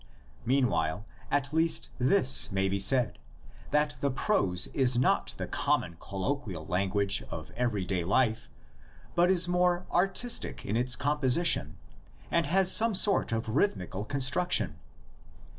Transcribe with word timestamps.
Meanwhile, 0.47 1.05
at 1.29 1.53
least 1.53 1.91
this 1.99 2.51
may 2.51 2.67
be 2.67 2.79
said, 2.79 3.19
that 3.69 3.97
this 4.01 4.11
prose 4.15 4.65
is 4.73 4.97
not 4.97 5.35
the 5.37 5.45
common 5.45 5.95
colloquial 5.99 6.65
lan 6.65 6.89
guage 6.89 7.21
of 7.29 7.51
every 7.55 7.85
day 7.85 8.03
life, 8.03 8.49
but 9.13 9.29
is 9.29 9.47
more 9.47 9.85
artistic 9.91 10.65
in 10.65 10.75
its 10.75 10.95
composition 10.95 11.77
and 12.31 12.47
has 12.47 12.71
some 12.71 12.95
sort 12.95 13.31
of 13.31 13.49
rhythmical 13.49 14.03
con 14.03 14.21
struction. 14.21 14.79